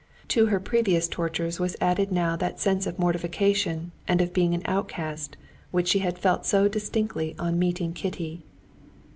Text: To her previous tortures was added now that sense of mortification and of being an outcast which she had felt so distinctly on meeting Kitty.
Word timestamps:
To 0.29 0.47
her 0.47 0.59
previous 0.59 1.07
tortures 1.07 1.59
was 1.59 1.75
added 1.79 2.11
now 2.11 2.35
that 2.37 2.59
sense 2.59 2.87
of 2.87 2.97
mortification 2.97 3.91
and 4.07 4.19
of 4.19 4.33
being 4.33 4.55
an 4.55 4.63
outcast 4.65 5.37
which 5.69 5.89
she 5.89 5.99
had 5.99 6.17
felt 6.17 6.43
so 6.43 6.67
distinctly 6.67 7.35
on 7.37 7.59
meeting 7.59 7.93
Kitty. 7.93 8.41